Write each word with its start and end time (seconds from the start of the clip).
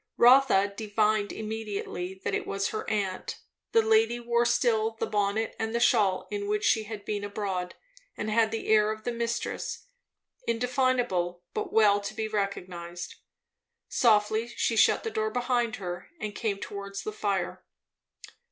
Rotha 0.17 0.73
divined 0.75 1.31
immediately 1.31 2.15
that 2.23 2.33
it 2.33 2.47
was 2.47 2.69
her 2.69 2.89
aunt; 2.89 3.37
the 3.71 3.83
lady 3.83 4.19
wore 4.19 4.47
still 4.47 4.95
the 4.99 5.05
bonnet 5.05 5.55
and 5.59 5.75
the 5.75 5.79
shawl 5.79 6.27
in 6.31 6.47
which 6.47 6.63
she 6.65 6.85
had 6.85 7.05
been 7.05 7.23
abroad, 7.23 7.75
and 8.17 8.27
had 8.31 8.49
the 8.49 8.65
air 8.67 8.89
of 8.91 9.03
the 9.03 9.11
mistress, 9.11 9.85
indefinable 10.47 11.43
but 11.53 11.71
well 11.71 11.99
to 12.01 12.15
be 12.15 12.27
recognized. 12.27 13.13
Softly 13.89 14.47
she 14.47 14.75
shut 14.75 15.03
the 15.03 15.11
door 15.11 15.29
behind 15.29 15.75
her 15.75 16.09
and 16.19 16.33
came 16.33 16.57
towards 16.57 17.03
the 17.03 17.13
fire. 17.13 17.63